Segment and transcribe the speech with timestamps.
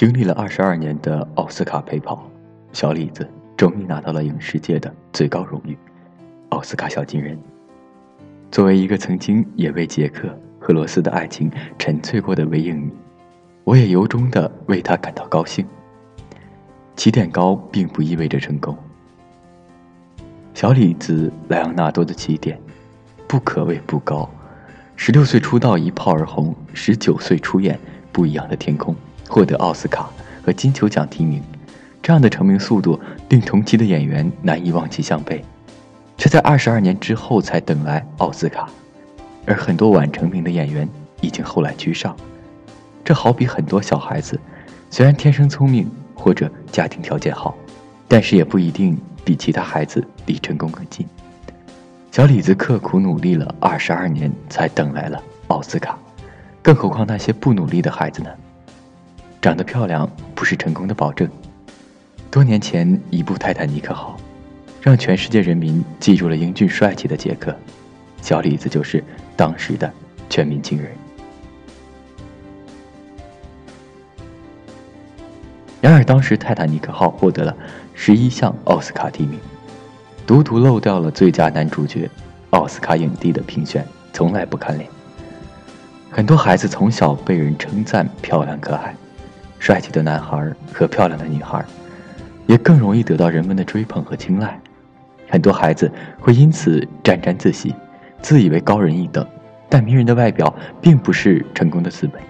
[0.00, 2.26] 经历了二十二年的奥斯卡陪跑，
[2.72, 5.76] 小李子终于拿到了影视界的最高荣誉——
[6.48, 7.38] 奥斯卡小金人。
[8.50, 12.90] 作为一个曾经也为杰克和罗斯的爱情沉醉过的微影迷，
[13.62, 15.66] 我也由衷的为他感到高兴。
[16.96, 18.74] 起点高并不意味着成功。
[20.54, 22.58] 小李子莱昂纳多的起点，
[23.28, 24.26] 不可谓不高。
[24.96, 27.76] 十六岁出道一炮而红，十九岁出演
[28.10, 28.94] 《不一样的天空》。
[29.30, 30.10] 获得奥斯卡
[30.44, 31.40] 和金球奖提名，
[32.02, 32.98] 这样的成名速度
[33.28, 35.44] 令同期的演员难以望其项背，
[36.18, 38.68] 却在二十二年之后才等来奥斯卡，
[39.46, 40.88] 而很多晚成名的演员
[41.20, 42.16] 已经后来居上。
[43.04, 44.38] 这好比很多小孩子，
[44.90, 47.56] 虽然天生聪明或者家庭条件好，
[48.08, 51.06] 但是也不一定比其他孩子离成功更近。
[52.10, 55.96] 小李子刻苦努力了二十二年，才等来了奥斯卡，
[56.60, 58.30] 更何况那些不努力的孩子呢？
[59.40, 61.28] 长得漂亮不是成功的保证。
[62.30, 64.16] 多年前，一部《泰坦尼克号》
[64.82, 67.54] 让全世界人民记住了英俊帅气的杰克，
[68.20, 69.02] 小李子就是
[69.36, 69.90] 当时的
[70.28, 70.90] 全民情人。
[75.80, 77.56] 然而，当时《泰坦尼克号》获得了
[77.94, 79.40] 十一项奥斯卡提名，
[80.26, 82.08] 独独漏掉了最佳男主角。
[82.50, 84.90] 奥斯卡影帝的评选从来不看脸。
[86.10, 88.94] 很多孩子从小被人称赞漂亮可爱。
[89.60, 91.64] 帅气的男孩和漂亮的女孩，
[92.46, 94.58] 也更容易得到人们的追捧和青睐。
[95.28, 97.72] 很多孩子会因此沾沾自喜，
[98.20, 99.24] 自以为高人一等。
[99.68, 102.20] 但迷人的外表并不是成功的资本。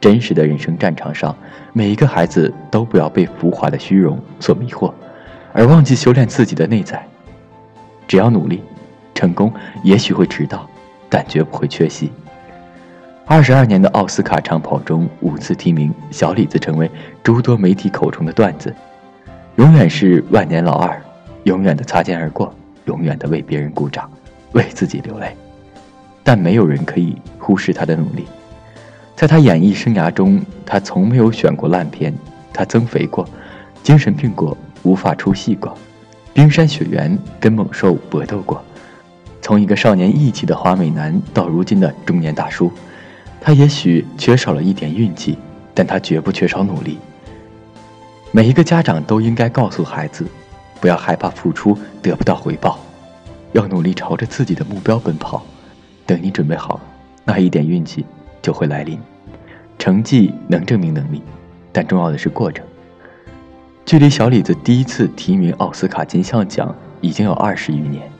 [0.00, 1.34] 真实的人生战场上，
[1.72, 4.92] 每一个孩子都不要被浮华的虚荣所迷惑，
[5.52, 7.04] 而忘记修炼自己的内在。
[8.06, 8.62] 只要努力，
[9.12, 9.52] 成功
[9.82, 10.70] 也许会迟到，
[11.08, 12.12] 但绝不会缺席。
[13.30, 16.90] 二十二年的奥斯卡长跑中，五次提名，小李子成为
[17.22, 18.74] 诸多媒体口中的段子，
[19.56, 20.98] 永远是万年老二，
[21.44, 22.50] 永远的擦肩而过，
[22.86, 24.10] 永远的为别人鼓掌，
[24.52, 25.36] 为自己流泪。
[26.24, 28.24] 但没有人可以忽视他的努力。
[29.14, 32.14] 在他演艺生涯中，他从没有选过烂片，
[32.50, 33.28] 他增肥过，
[33.82, 35.76] 精神病过，无法出戏过，
[36.32, 38.64] 冰山雪原跟猛兽搏斗过，
[39.42, 42.72] 从一个少年义气的花美男到如今的中年大叔。
[43.40, 45.38] 他也许缺少了一点运气，
[45.74, 46.98] 但他绝不缺少努力。
[48.30, 50.26] 每一个家长都应该告诉孩子，
[50.80, 52.78] 不要害怕付出得不到回报，
[53.52, 55.42] 要努力朝着自己的目标奔跑。
[56.04, 56.80] 等你准备好，
[57.24, 58.04] 那一点运气
[58.42, 58.98] 就会来临。
[59.78, 61.22] 成绩能证明能力，
[61.72, 62.64] 但重要的是过程。
[63.86, 68.10] 距离小李子第一次提名奥斯卡金像奖已经有二十余年，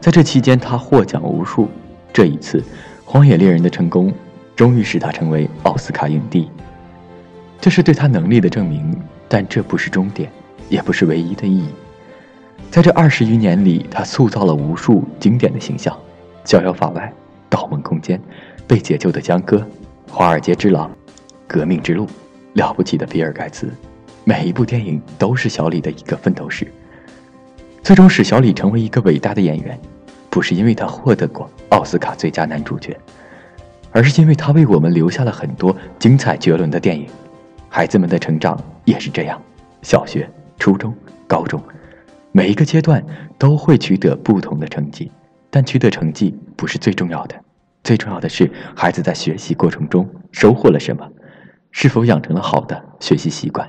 [0.00, 1.68] 在这期间他获奖无数。
[2.12, 2.58] 这一次，
[3.04, 4.12] 《荒野猎人》的成功。
[4.60, 6.50] 终于使他成为奥斯卡影帝，
[7.62, 8.94] 这是对他能力的证明，
[9.26, 10.30] 但这不是终点，
[10.68, 11.70] 也不是唯一的意义。
[12.70, 15.94] 在这二十余年里，他塑造了无数经典的形象，
[16.44, 17.06] 《逍遥法外》
[17.48, 18.18] 《盗梦空间》
[18.66, 19.56] 《被解救的江歌》
[20.12, 20.90] 《华尔街之狼》
[21.46, 22.04] 《革命之路》
[22.52, 23.66] 《了不起的比尔盖茨》，
[24.24, 26.70] 每一部电影都是小李的一个奋斗史，
[27.82, 29.80] 最终使小李成为一个伟大的演员，
[30.28, 32.94] 不是因为他获得过奥斯卡最佳男主角。
[33.92, 37.06] 而是因为他为我们留下了很多精彩绝伦的电影，
[37.68, 39.40] 孩子们的成长也是这样。
[39.82, 40.28] 小学、
[40.58, 40.94] 初中、
[41.26, 41.62] 高中，
[42.32, 43.04] 每一个阶段
[43.38, 45.10] 都会取得不同的成绩，
[45.50, 47.34] 但取得成绩不是最重要的，
[47.82, 51.08] 最重要的是孩子在学习过程中收获了什么，
[51.70, 53.68] 是否养成了好的学习习惯，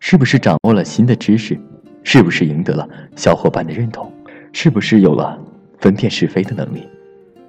[0.00, 1.58] 是不是掌握了新的知识，
[2.02, 4.10] 是不是赢得了小伙伴的认同，
[4.52, 5.38] 是不是有了
[5.78, 6.88] 分辨是非的能力。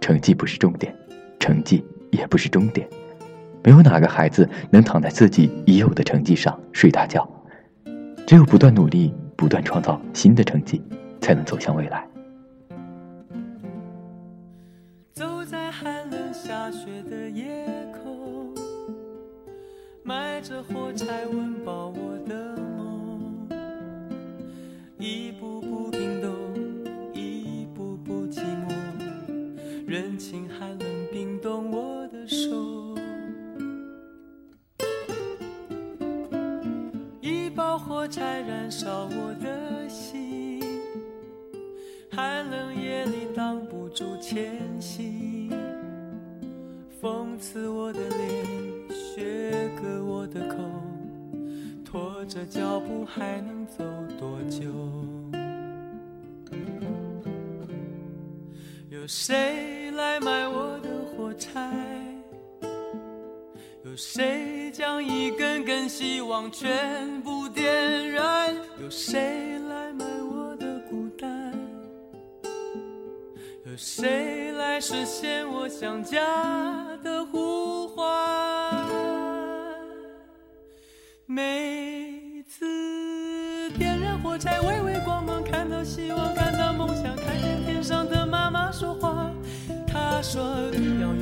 [0.00, 0.92] 成绩不是重点，
[1.38, 1.84] 成绩。
[2.12, 2.88] 也不是终点，
[3.64, 7.28] 没有哪个孩子能躺在自己已有的成绩上睡大觉，
[8.26, 10.80] 只有不断努力，不断创造新的成绩，
[11.20, 12.06] 才能走向未来。
[15.14, 18.54] 走在寒冷下雪的夜空，
[20.02, 22.61] 埋着火柴温饱我的
[37.52, 40.58] 一包火柴燃烧我的心，
[42.10, 45.50] 寒冷夜里挡不住前行。
[46.98, 48.46] 风刺我的脸，
[48.88, 50.56] 雪割我的口，
[51.84, 53.84] 拖着脚步还能走
[54.18, 54.72] 多久？
[58.88, 61.91] 有谁来买我的火柴？
[63.92, 68.56] 有谁将一根根希望全部点燃？
[68.80, 71.52] 有谁来买我的孤单？
[73.66, 76.18] 有谁来实现我想家
[77.04, 78.82] 的呼唤？
[81.26, 89.30] 每次点燃火柴，微微光芒，看到希望，看到梦想，看见天上的妈妈说话。
[89.86, 90.42] 她说
[90.72, 91.12] ：“你要，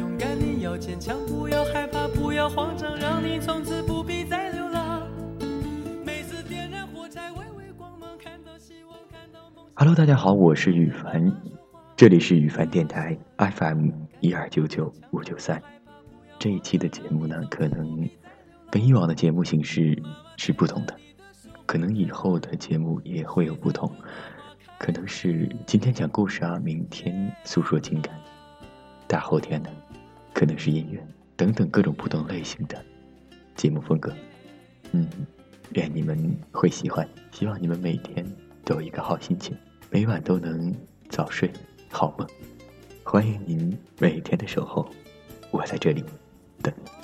[0.81, 5.06] 坚强，不要害怕，不要慌张，让你从此不必再流浪。”
[6.06, 9.75] 每次点燃火柴，微微光芒，看到希望，看到梦想。
[9.75, 11.31] Hello，大家好，我是羽凡，
[11.94, 13.91] 这里是羽凡电台 FM
[14.21, 15.62] 一二九九五九三。
[16.38, 18.09] 这一期的节目呢，可能
[18.71, 20.03] 跟以往的节目形式
[20.38, 20.97] 是不同的，
[21.67, 23.93] 可能以后的节目也会有不同，
[24.79, 28.19] 可能是今天讲故事啊，明天诉说情感，
[29.06, 29.69] 大后天呢，
[30.41, 30.99] 可能是音乐
[31.37, 32.83] 等等各种不同类型的
[33.55, 34.11] 节目风格。
[34.93, 35.07] 嗯，
[35.75, 38.25] 愿你们会喜欢，希望你们每天
[38.65, 39.55] 都有一个好心情，
[39.91, 40.75] 每晚都能
[41.11, 41.53] 早睡
[41.91, 42.27] 好梦。
[43.05, 44.91] 欢迎您每天的守候，
[45.51, 46.03] 我在这里
[46.63, 47.00] 等你。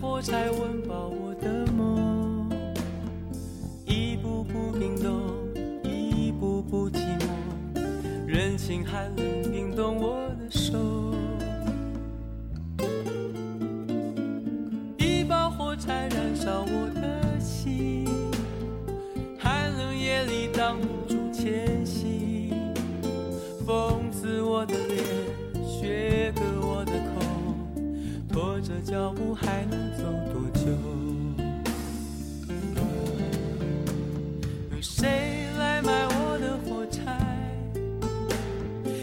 [0.00, 2.48] 火柴温饱我的梦，
[3.84, 5.20] 一步步冰冻，
[5.84, 7.28] 一步步寂寞，
[8.26, 10.78] 人情寒冷冰冻我的手。
[28.70, 30.70] 的脚步还能走多久？
[34.70, 37.02] 有谁来买我的火柴？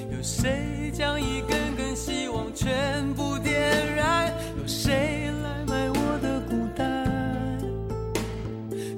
[0.10, 4.31] 有谁将一根根希望全部点燃？
[4.58, 7.60] 有谁来买我的孤单？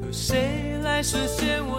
[0.06, 1.79] 有谁来实现我